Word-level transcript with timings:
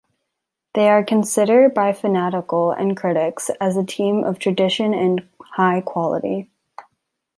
They 0.73 0.89
are 0.89 1.03
consider 1.03 1.69
by 1.69 1.93
fanatical 1.93 2.71
and 2.71 2.97
critics 2.97 3.51
as 3.61 3.77
a 3.77 3.83
team 3.85 4.23
of 4.23 4.39
tradition 4.39 4.95
and 4.95 5.27
high 5.53 5.81
quality. 5.81 6.49